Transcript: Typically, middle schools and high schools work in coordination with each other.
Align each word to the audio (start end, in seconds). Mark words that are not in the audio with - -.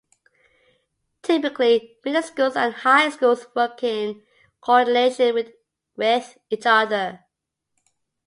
Typically, 1.21 1.95
middle 2.03 2.23
schools 2.23 2.55
and 2.55 2.73
high 2.73 3.07
schools 3.11 3.45
work 3.55 3.83
in 3.83 4.23
coordination 4.59 5.35
with 5.35 5.53
each 6.49 6.65
other. 6.65 7.23